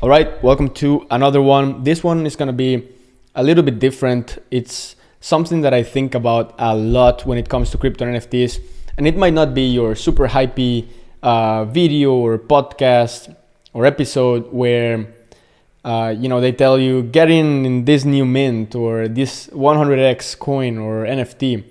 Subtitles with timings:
[0.00, 1.82] All right, welcome to another one.
[1.82, 2.86] This one is going to be
[3.34, 4.38] a little bit different.
[4.48, 8.60] It's something that I think about a lot when it comes to crypto and NFTs,
[8.96, 10.86] and it might not be your super hypey
[11.20, 13.34] uh, video or podcast
[13.72, 15.12] or episode where
[15.84, 20.38] uh, you know they tell you get in in this new mint or this 100x
[20.38, 21.64] coin or NFT.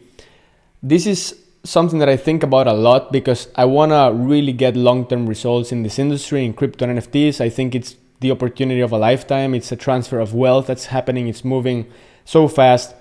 [0.84, 1.34] This is
[1.64, 5.72] something that I think about a lot because I want to really get long-term results
[5.72, 7.40] in this industry in crypto and NFTs.
[7.40, 9.54] I think it's the opportunity of a lifetime.
[9.54, 11.28] It's a transfer of wealth that's happening.
[11.28, 11.92] It's moving
[12.26, 12.96] so fast.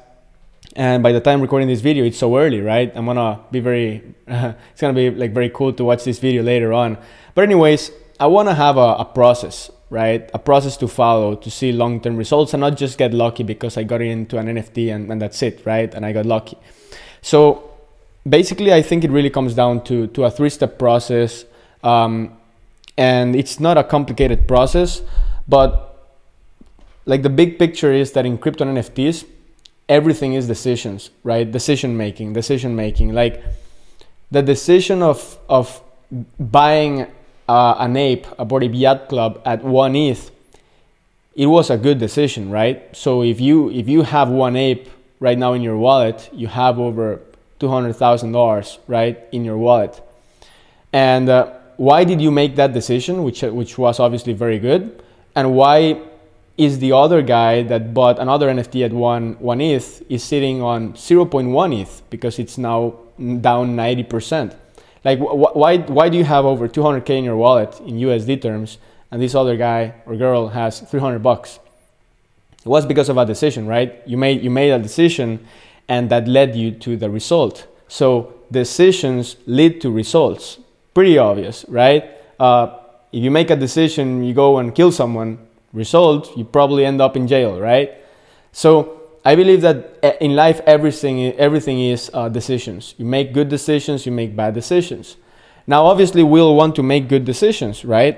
[0.75, 2.93] And by the time recording this video, it's so early, right?
[2.95, 6.43] I'm gonna be very, uh, it's gonna be like very cool to watch this video
[6.43, 6.99] later on.
[7.35, 7.91] But anyways,
[8.21, 10.29] I wanna have a, a process, right?
[10.35, 13.85] A process to follow to see long-term results and not just get lucky because I
[13.85, 15.93] got into an NFT and, and that's it, right?
[15.95, 16.59] And I got lucky.
[17.23, 17.71] So
[18.29, 21.45] basically, I think it really comes down to, to a three-step process.
[21.83, 22.37] Um,
[22.97, 25.03] and it's not a complicated process
[25.49, 25.83] but
[27.05, 29.25] like the big picture is that in crypto and nfts
[29.89, 31.51] everything is decisions right?
[31.51, 33.13] Decision making decision making.
[33.13, 33.43] Like
[34.31, 35.83] the decision of of
[36.39, 37.07] buying
[37.49, 40.31] uh, an ape a Ape Yacht Club at one ETH
[41.35, 42.95] it was a good decision right?
[42.97, 44.89] So if you if you have one ape
[45.21, 47.21] right now in your wallet you have over
[47.61, 50.01] $200000 right in your wallet.
[50.93, 55.03] And uh, why did you make that decision, which which was obviously very good,
[55.35, 56.01] and why
[56.57, 60.95] is the other guy that bought another NFT at one one ETH is sitting on
[60.95, 64.57] 0.1 ETH because it's now down 90%.
[65.05, 68.79] Like wh- why why do you have over 200k in your wallet in USD terms
[69.11, 71.59] and this other guy or girl has 300 bucks?
[72.65, 74.03] It was because of a decision, right?
[74.07, 75.47] You made you made a decision
[75.89, 77.67] and that led you to the result.
[77.87, 80.59] So decisions lead to results
[80.97, 82.05] pretty obvious, right?
[82.41, 82.75] Uh,
[83.13, 85.37] if you make a decision, you go and kill someone,
[85.75, 87.93] result, you probably end up in jail, right?
[88.51, 92.95] So I believe that eh, in life, everything, everything is uh, decisions.
[92.97, 95.19] You make good decisions, you make bad decisions.
[95.67, 98.17] Now, obviously, we'll want to make good decisions, right?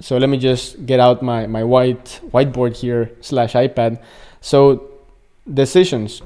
[0.00, 3.98] So let me just get out my, my white whiteboard here slash iPad.
[4.42, 4.90] So
[5.48, 6.20] decisions.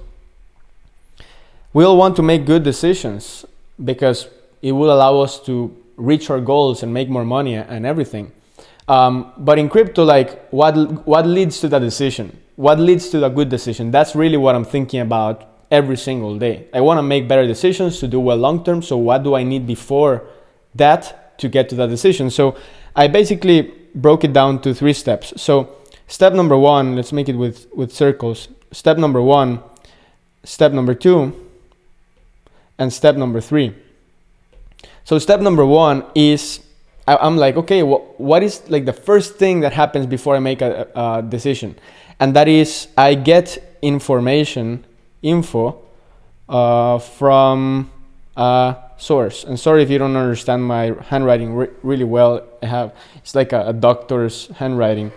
[1.73, 3.45] We'll want to make good decisions
[3.85, 4.27] because
[4.66, 5.54] it will allow us to
[5.97, 8.32] reach our goals and make more money and everything.
[8.88, 10.75] Um, but in crypto, like what
[11.06, 12.37] what leads to that decision?
[12.56, 13.93] What leads to a good decision?
[13.93, 16.66] That's really what I'm thinking about every single day.
[16.75, 18.82] I want to make better decisions to do well long term.
[18.82, 20.25] So what do I need before
[20.75, 22.31] that to get to that decision?
[22.31, 22.56] So
[22.97, 25.33] I basically broke it down to three steps.
[25.41, 25.77] So
[26.09, 28.48] step number one, let's make it with with circles.
[28.72, 29.62] Step number one,
[30.43, 31.33] step number two,
[32.78, 33.86] and step number three.
[35.06, 36.59] So step number one is
[37.06, 40.41] I, am like, okay, wh- what is like the first thing that happens before I
[40.41, 41.78] make a, a decision?
[42.19, 44.84] And that is I get information,
[45.22, 45.81] info,
[46.49, 47.89] uh, from
[48.37, 49.45] a source.
[49.45, 52.43] And sorry if you don't understand my handwriting re- really well.
[52.61, 55.12] I have it's like a, a doctor's handwriting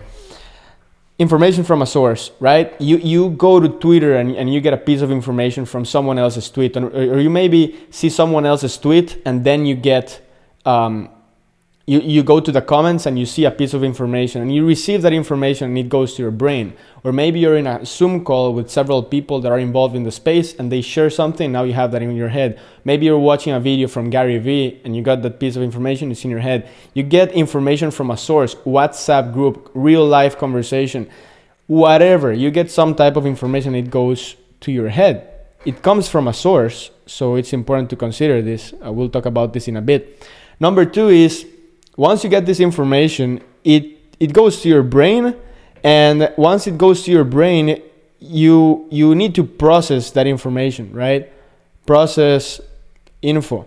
[1.20, 2.72] information from a source, right?
[2.80, 6.18] You, you go to Twitter and, and you get a piece of information from someone
[6.18, 10.26] else's tweet, or, or you maybe see someone else's tweet and then you get
[10.64, 11.10] um,
[11.90, 14.64] you, you go to the comments and you see a piece of information and you
[14.64, 16.72] receive that information and it goes to your brain.
[17.02, 20.12] Or maybe you're in a Zoom call with several people that are involved in the
[20.12, 22.60] space and they share something, now you have that in your head.
[22.84, 26.12] Maybe you're watching a video from Gary Vee and you got that piece of information,
[26.12, 26.68] it's in your head.
[26.94, 31.10] You get information from a source, WhatsApp group, real life conversation,
[31.66, 32.32] whatever.
[32.32, 35.26] You get some type of information, it goes to your head.
[35.64, 38.74] It comes from a source, so it's important to consider this.
[38.74, 40.24] Uh, we'll talk about this in a bit.
[40.60, 41.46] Number two is
[41.96, 45.34] once you get this information, it it goes to your brain,
[45.82, 47.82] and once it goes to your brain,
[48.18, 51.30] you you need to process that information, right?
[51.86, 52.60] Process
[53.22, 53.66] info,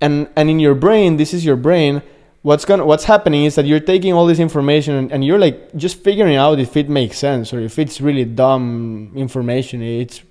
[0.00, 2.02] and and in your brain, this is your brain.
[2.42, 5.76] What's gonna what's happening is that you're taking all this information and, and you're like
[5.76, 10.22] just figuring out if it makes sense or if it's really dumb information, it's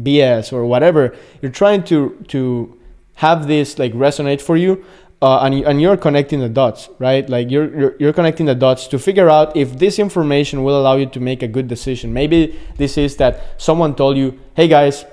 [0.00, 1.14] BS or whatever.
[1.40, 2.76] You're trying to to
[3.16, 4.84] have this like resonate for you
[5.24, 7.26] uh, and, and you're connecting the dots, right?
[7.30, 10.96] Like you're, you're, you're connecting the dots to figure out if this information will allow
[10.96, 12.12] you to make a good decision.
[12.12, 15.06] Maybe this is that someone told you, hey guys,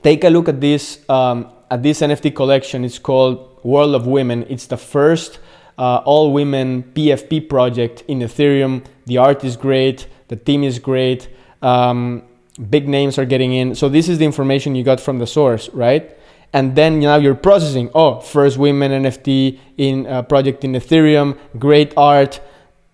[0.00, 2.82] take a look at this um, at this NFT collection.
[2.82, 4.46] It's called World of Women.
[4.48, 5.38] It's the first
[5.76, 8.86] uh, all women PFP project in Ethereum.
[9.04, 11.28] The art is great, the team is great,
[11.60, 12.22] um,
[12.70, 13.74] big names are getting in.
[13.74, 16.15] So this is the information you got from the source, right?
[16.56, 21.92] And then now you're processing oh first women nft in a project in ethereum great
[21.96, 22.40] art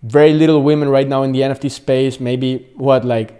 [0.02, 2.18] very little women right now in the NFT space.
[2.20, 3.38] Maybe what like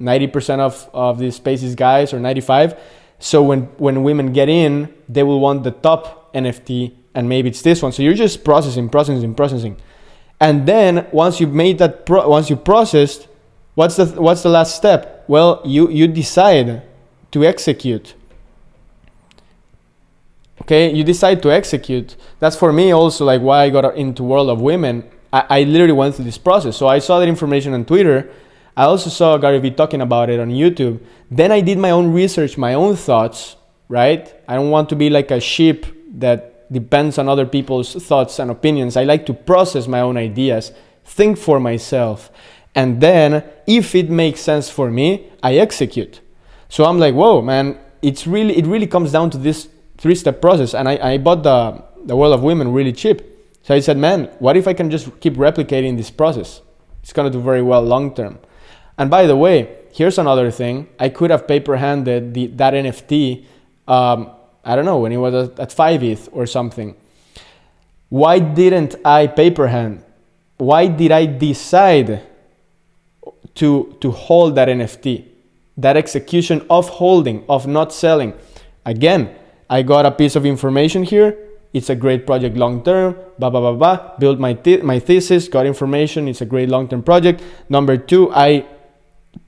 [0.00, 2.78] 90% of, of the space is guys or 95.
[3.18, 7.62] So when, when women get in, they will want the top NFT and maybe it's
[7.62, 7.92] this one.
[7.92, 9.76] So you're just processing, processing, processing.
[10.38, 13.26] And then once you've made that, pro- once you processed,
[13.74, 15.24] what's the, what's the last step?
[15.28, 16.82] Well, you, you decide
[17.30, 18.14] to execute.
[20.66, 22.16] Okay, you decide to execute.
[22.40, 25.08] That's for me also like why I got into World of Women.
[25.32, 26.76] I, I literally went through this process.
[26.76, 28.28] So I saw that information on Twitter.
[28.76, 30.98] I also saw Gary Vee talking about it on YouTube.
[31.30, 33.54] Then I did my own research, my own thoughts,
[33.88, 34.34] right?
[34.48, 35.86] I don't want to be like a sheep
[36.18, 38.96] that depends on other people's thoughts and opinions.
[38.96, 40.72] I like to process my own ideas,
[41.04, 42.28] think for myself,
[42.74, 46.20] and then if it makes sense for me, I execute.
[46.68, 49.68] So I'm like, whoa, man, it's really it really comes down to this
[49.98, 50.74] three-step process.
[50.74, 53.20] And I, I bought the the World of Women really cheap.
[53.62, 56.62] So I said, man, what if I can just keep replicating this process?
[57.02, 58.38] It's gonna do very well long term.
[58.96, 60.88] And by the way, here's another thing.
[60.98, 63.44] I could have paper handed the, that NFT,
[63.88, 64.30] um,
[64.64, 66.96] I don't know, when it was at, at 5 ETH or something.
[68.08, 70.04] Why didn't I paper hand?
[70.58, 72.22] Why did I decide
[73.56, 75.26] to, to hold that NFT?
[75.76, 78.32] That execution of holding, of not selling.
[78.84, 79.34] Again,
[79.68, 81.36] I got a piece of information here.
[81.72, 83.16] It's a great project long term.
[83.38, 84.16] Blah blah blah blah.
[84.18, 85.48] Built my th- my thesis.
[85.48, 86.28] Got information.
[86.28, 87.42] It's a great long term project.
[87.68, 88.64] Number two, I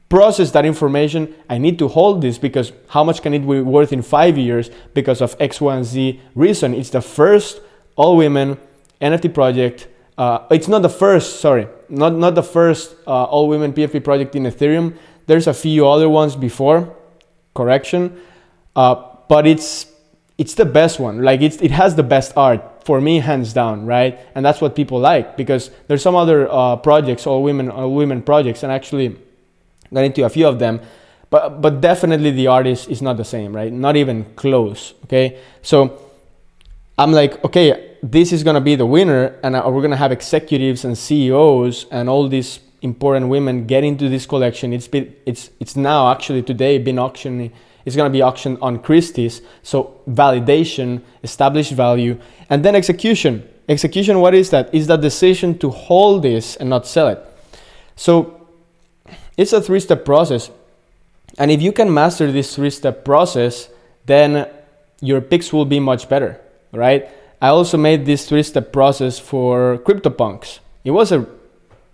[0.08, 1.34] process that information.
[1.48, 4.70] I need to hold this because how much can it be worth in five years
[4.94, 6.74] because of X, Y, and Z reason?
[6.74, 7.60] It's the first
[7.96, 8.58] all women
[9.00, 9.88] NFT project.
[10.16, 14.34] Uh, it's not the first, sorry, not, not the first uh, all women PFP project
[14.34, 14.96] in Ethereum.
[15.26, 16.96] There's a few other ones before,
[17.54, 18.20] correction,
[18.74, 18.96] uh,
[19.28, 19.86] but it's
[20.38, 21.22] it's the best one.
[21.22, 24.18] Like it's it has the best art for me, hands down, right?
[24.34, 28.22] And that's what people like because there's some other uh, projects, all women, all women
[28.22, 29.16] projects, and actually
[29.92, 30.80] got into a few of them
[31.30, 36.00] but but definitely the artist is not the same right not even close okay so
[36.98, 40.84] i'm like okay this is to be the winner and uh, we're to have executives
[40.84, 45.76] and ceos and all these important women get into this collection it's been it's it's
[45.76, 47.52] now actually today been auctioning
[47.88, 52.16] it's going to be auctioned on christie's so validation established value
[52.50, 56.86] and then execution execution what is that is that decision to hold this and not
[56.86, 57.18] sell it
[57.96, 58.38] so
[59.38, 60.50] it's a three step process.
[61.38, 63.68] And if you can master this three step process,
[64.04, 64.48] then
[65.00, 66.40] your picks will be much better,
[66.72, 67.08] right?
[67.40, 70.58] I also made this three step process for CryptoPunks.
[70.84, 71.26] It was a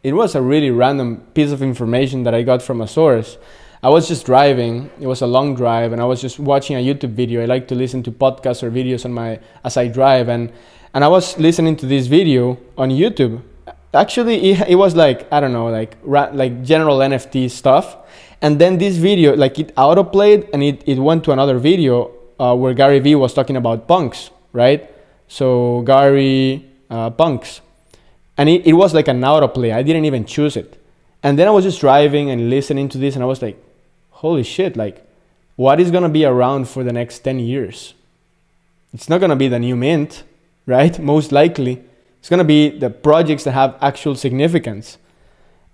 [0.03, 3.37] it was a really random piece of information that I got from a source.
[3.85, 4.91] I was just driving.
[4.99, 7.43] It was a long drive, and I was just watching a YouTube video.
[7.43, 10.51] I like to listen to podcasts or videos on my as I drive, and
[10.95, 13.43] and I was listening to this video on YouTube,
[13.95, 17.97] actually it, it was like i don't know like ra- like general nft stuff.
[18.43, 22.11] And then this video like it auto played and it, it went to another video
[22.39, 24.91] uh, where gary vee was talking about punks right?
[25.29, 27.61] So gary uh, punks.
[28.37, 29.73] And it, it was like an autoplay.
[29.73, 30.81] I didn't even choose it.
[31.23, 33.57] And then i was just driving and listening to this and i was like
[34.27, 34.97] holy shit like
[35.57, 37.95] what is going to be around for the next 10 years
[38.93, 40.25] it's not going to be the new mint
[40.67, 41.75] right most likely
[42.25, 44.97] it's going to be the projects that have actual significance.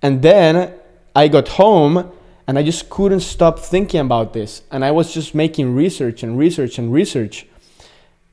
[0.02, 0.74] And then
[1.14, 2.10] I got home
[2.44, 4.62] and I just couldn't stop thinking about this.
[4.68, 7.46] And I was just making research and research and research.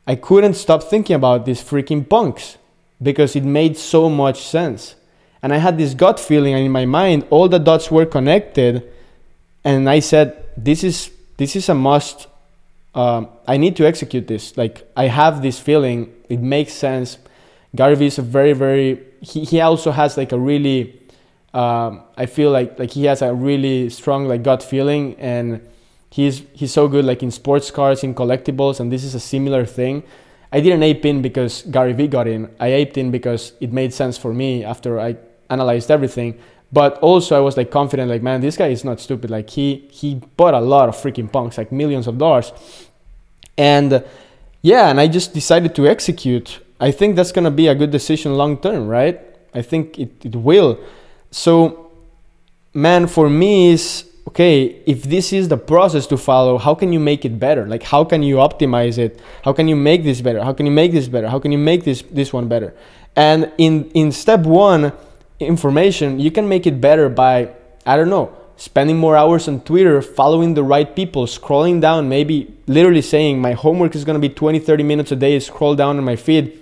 [0.07, 2.57] I couldn't stop thinking about these freaking punks
[2.99, 4.95] because it made so much sense.
[5.43, 8.81] And I had this gut feeling and in my mind, all the dots were connected.
[9.67, 12.27] And I said, this is, this is a must.
[12.95, 14.57] Um, I need to execute this.
[14.57, 17.17] Like, I have this feeling, it makes sense
[17.75, 19.03] Gary is a very, very.
[19.21, 20.99] He, he also has like a really.
[21.53, 25.61] Um, I feel like like he has a really strong like gut feeling, and
[26.09, 29.65] he's he's so good like in sports cars, in collectibles, and this is a similar
[29.65, 30.03] thing.
[30.51, 32.49] I didn't ape in because Gary Vee got in.
[32.59, 35.17] I aped in because it made sense for me after I
[35.49, 36.39] analyzed everything.
[36.71, 39.29] But also I was like confident, like man, this guy is not stupid.
[39.29, 42.51] Like he he bought a lot of freaking punks, like millions of dollars,
[43.57, 44.03] and
[44.61, 48.35] yeah, and I just decided to execute I think that's to be a good decision
[48.35, 49.19] long term, right?
[49.53, 50.79] I think it, it will.
[51.31, 51.91] So,
[52.73, 56.99] man, for me is okay, if this is the process to follow, how can you
[56.99, 57.65] make it better?
[57.65, 59.19] Like, how can you optimize it?
[59.43, 60.43] How can you make this better?
[60.43, 61.29] How can you make this better?
[61.29, 62.75] How can you make this, this one better?
[63.15, 64.91] And in, in step one,
[65.39, 67.49] information, you can make it better by,
[67.85, 72.53] I don't know, spending more hours on Twitter, following the right people, scrolling down, maybe
[72.65, 75.97] literally saying my homework is going to be 20, 30 minutes a day, scroll down
[75.97, 76.59] on my feed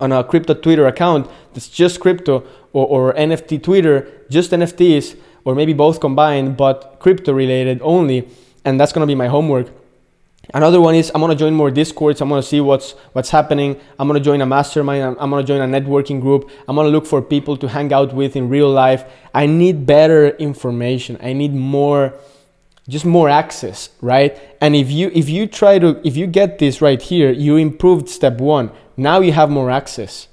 [0.00, 2.42] on a crypto Twitter account that's just crypto
[2.72, 8.28] or, or NFT Twitter, just NFTs, or maybe both combined, but crypto related only.
[8.64, 9.68] And that's gonna be my homework.
[10.52, 12.20] Another one is I'm gonna join more discords.
[12.20, 13.78] I'm gonna see what's what's happening.
[13.98, 15.02] I'm gonna join a mastermind.
[15.02, 16.50] I'm, I'm, gonna join a networking group.
[16.66, 19.04] I'm gonna look for people to hang out with in real life.
[19.32, 21.18] I need better information.
[21.22, 22.14] I need more,
[22.88, 24.36] just more access, right?
[24.60, 28.08] And if you if you try to if you get this right here, you improved
[28.08, 28.72] step one.
[28.96, 30.26] Now you have more access.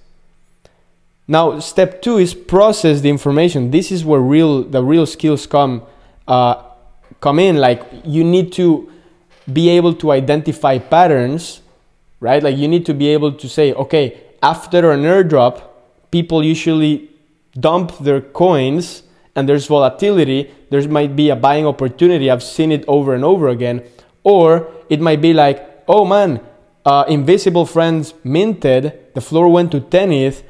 [1.27, 3.69] Now step two is process the information.
[3.69, 5.83] This is where real the real skills come
[6.27, 6.63] uh,
[7.19, 7.57] come in.
[7.57, 8.91] Like you need to
[9.51, 11.61] be able to identify patterns,
[12.19, 12.41] right?
[12.43, 15.63] Like you need to be able to say, okay, after an airdrop,
[16.11, 17.09] people usually
[17.59, 19.03] dump their coins
[19.35, 20.51] and there's volatility.
[20.69, 22.29] There might be a buying opportunity.
[22.29, 23.83] I've seen it over and over again.
[24.23, 26.41] Or it might be like, oh man,
[26.85, 30.43] uh, Invisible Friends minted, the floor went to 10 ETH.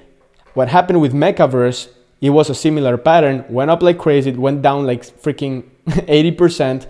[0.53, 1.89] What happened with Mekaverse,
[2.21, 6.87] it was a similar pattern, went up like crazy, it went down like freaking 80%.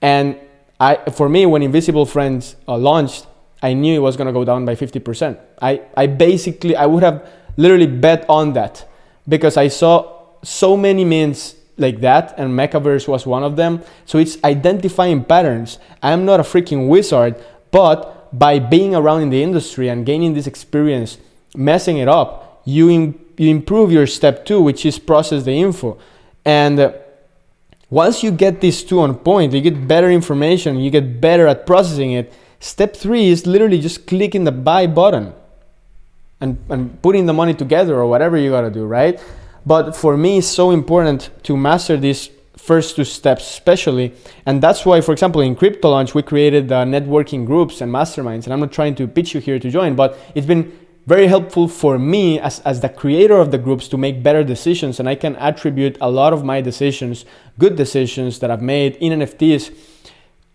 [0.00, 0.38] And
[0.80, 3.26] I, for me, when Invisible Friends uh, launched,
[3.62, 5.38] I knew it was going to go down by 50%.
[5.60, 8.88] I, I basically, I would have literally bet on that
[9.28, 13.82] because I saw so many mints like that and Mekaverse was one of them.
[14.06, 15.78] So it's identifying patterns.
[16.02, 17.36] I'm not a freaking wizard,
[17.70, 21.18] but by being around in the industry and gaining this experience,
[21.56, 25.98] messing it up, you, Im- you improve your step two, which is process the info.
[26.44, 26.92] And uh,
[27.90, 31.66] once you get these two on point, you get better information, you get better at
[31.66, 32.32] processing it.
[32.60, 35.32] Step three is literally just clicking the buy button
[36.40, 39.20] and, and putting the money together or whatever you gotta do, right?
[39.64, 44.14] But for me, it's so important to master these first two steps, especially.
[44.44, 48.44] And that's why, for example, in Crypto Launch, we created uh, networking groups and masterminds.
[48.44, 50.72] And I'm not trying to pitch you here to join, but it's been
[51.08, 55.00] very helpful for me as, as the creator of the groups to make better decisions.
[55.00, 57.24] And I can attribute a lot of my decisions,
[57.58, 59.74] good decisions that I've made in NFTs,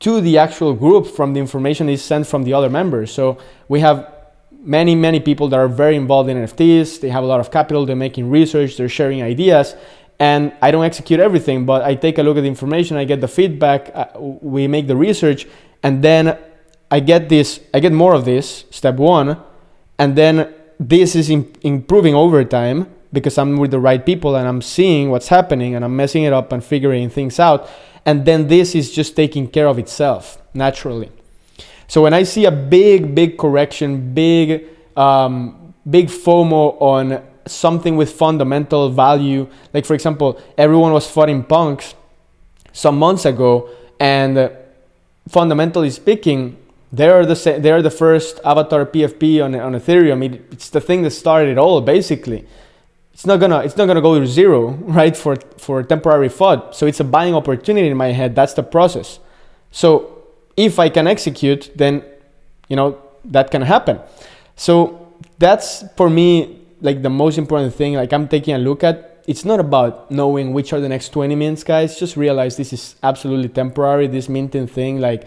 [0.02, 3.12] to the actual group from the information is sent from the other members.
[3.12, 4.14] So we have
[4.52, 7.02] many, many people that are very involved in NFTs.
[7.02, 9.76] They have a lot of capital, they're making research, they're sharing ideas.
[10.20, 13.22] And I don't execute everything, but I take a look at the information, I get
[13.22, 15.48] the feedback, uh, we make the research,
[15.82, 16.38] and then
[16.92, 19.42] I get this, I get more of this, step one,
[20.04, 24.46] and then this is in, improving over time because I'm with the right people and
[24.46, 27.70] I'm seeing what's happening and I'm messing it up and figuring things out.
[28.06, 31.10] And then this is just taking care of itself naturally.
[31.88, 34.66] So when I see a big, big correction, big,
[34.98, 41.96] um, big FOMO on something with fundamental value, like for example, everyone was fighting punks
[42.74, 43.70] some months ago,
[44.02, 44.52] and
[45.30, 46.58] fundamentally speaking,
[46.94, 50.24] they're the they're the first avatar PFP on on Ethereum.
[50.24, 52.46] It, it's the thing that started it all, basically.
[53.14, 54.70] It's not gonna it's not gonna go to zero,
[55.00, 55.18] right?
[55.18, 56.76] For for temporary FUD.
[56.76, 58.36] So it's a buying opportunity in my head.
[58.36, 59.20] That's the process.
[59.72, 60.24] So
[60.56, 62.04] if I can execute, then
[62.70, 64.00] you know that can happen.
[64.56, 67.96] So that's for me like the most important thing.
[67.96, 69.10] Like I'm taking a look at.
[69.26, 71.98] It's not about knowing which are the next 20 minutes, guys.
[71.98, 74.06] Just realize this is absolutely temporary.
[74.08, 75.26] This minting thing, like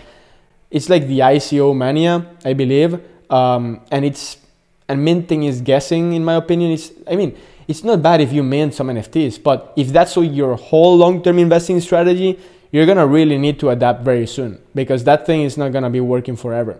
[0.76, 4.36] it's like the ICO mania, I believe, um, and it's
[4.88, 6.12] and minting is guessing.
[6.12, 7.34] In my opinion, it's I mean
[7.66, 11.80] it's not bad if you mint some NFTs, but if that's your whole long-term investing
[11.80, 12.38] strategy,
[12.70, 16.00] you're gonna really need to adapt very soon because that thing is not gonna be
[16.00, 16.78] working forever.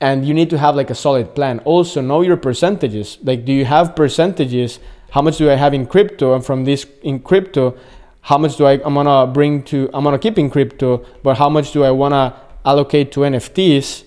[0.00, 1.60] And you need to have like a solid plan.
[1.60, 3.18] Also, know your percentages.
[3.22, 4.80] Like, do you have percentages?
[5.10, 6.34] How much do I have in crypto?
[6.34, 7.76] And from this in crypto,
[8.22, 11.48] how much do I I'm gonna bring to I'm gonna keep in crypto, but how
[11.48, 12.34] much do I wanna
[12.68, 14.04] allocate to NFTs,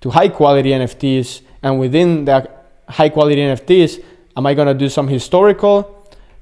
[0.00, 2.48] to high quality NFTs, and within the
[2.88, 4.02] high quality NFTs,
[4.36, 5.76] am I gonna do some historical?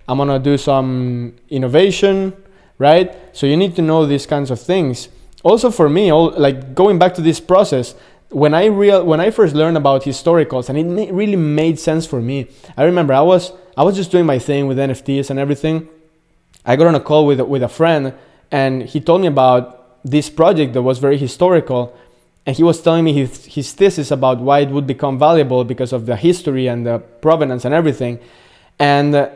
[0.08, 2.32] I'm gonna do some innovation,
[2.78, 3.08] right?
[3.32, 5.08] So you need to know these kinds of things.
[5.42, 7.94] Also, for me, all, like going back to this process,
[8.30, 12.20] when I real when I first learned about historicals, and it really made sense for
[12.20, 12.48] me.
[12.76, 15.88] I remember I was I was just doing my thing with NFTs and everything.
[16.64, 18.12] I got on a call with with a friend,
[18.50, 21.96] and he told me about this project that was very historical
[22.46, 25.92] and he was telling me his, his thesis about why it would become valuable because
[25.92, 28.18] of the history and the provenance and everything.
[28.78, 29.30] And uh,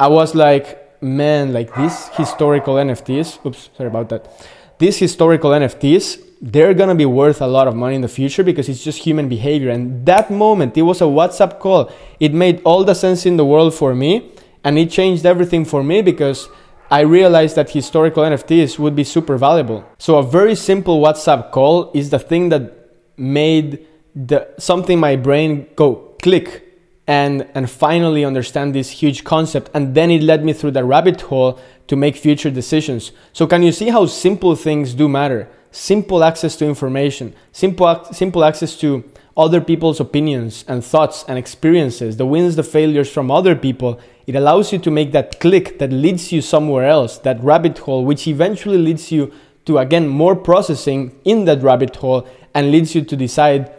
[0.00, 4.48] i was like man like these historical nfts oops sorry about that.
[4.78, 8.68] These historical nfts they're gonna be worth a lot of money in the future because
[8.68, 9.70] it's just human behavior.
[9.70, 11.90] And that moment it was a whatsapp call.
[12.20, 14.30] It made all the sense in the world for me
[14.64, 16.48] and it changed everything for me because
[16.90, 19.84] I realized that historical NFTs would be super valuable.
[19.98, 22.72] So a very simple WhatsApp call is the thing that
[23.16, 26.64] made the something my brain go click
[27.06, 29.70] and and finally understand this huge concept.
[29.74, 33.12] And then it led me through the rabbit hole to make future decisions.
[33.34, 35.48] So can you see how simple things do matter?
[35.70, 39.04] Simple access to information simple simple access to
[39.38, 44.34] other people's opinions and thoughts and experiences the wins the failures from other people it
[44.34, 48.26] allows you to make that click that leads you somewhere else that rabbit hole which
[48.26, 49.32] eventually leads you
[49.64, 53.72] to again more processing in that rabbit hole and leads you to decide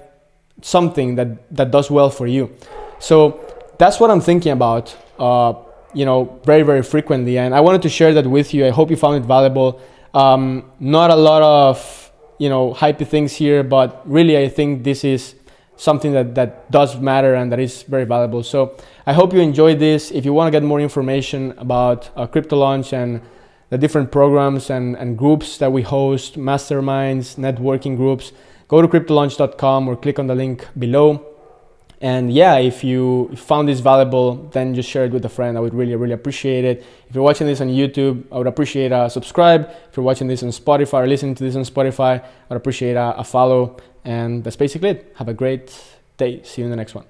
[0.61, 2.49] something that that does well for you
[2.99, 3.45] so
[3.79, 5.53] that's what I'm thinking about, uh,
[5.93, 7.39] you know, very, very frequently.
[7.39, 8.67] And I wanted to share that with you.
[8.67, 9.81] I hope you found it valuable.
[10.13, 15.03] Um, not a lot of, you know, hypey things here, but really I think this
[15.03, 15.35] is
[15.79, 18.43] something that, that does matter and that is very valuable.
[18.43, 18.75] So
[19.07, 20.11] I hope you enjoyed this.
[20.11, 23.21] If you want to get more information about uh, Crypto Launch and
[23.69, 28.33] the different programs and, and groups that we host, masterminds, networking groups,
[28.67, 31.28] go to cryptolaunch.com or click on the link below.
[32.01, 35.57] And yeah, if you found this valuable, then just share it with a friend.
[35.57, 36.85] I would really, really appreciate it.
[37.09, 39.69] If you're watching this on YouTube, I would appreciate a subscribe.
[39.89, 43.17] If you're watching this on Spotify or listening to this on Spotify, I'd appreciate a,
[43.17, 43.77] a follow.
[44.05, 45.13] And that's basically it.
[45.17, 45.77] Have a great
[46.15, 46.41] day.
[46.43, 47.09] See you in the next one.